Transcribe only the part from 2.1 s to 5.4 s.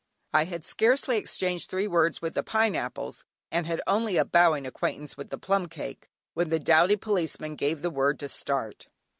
with the pineapples, and had only a bowing acquaintance with the